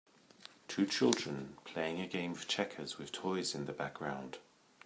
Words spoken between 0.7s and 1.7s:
children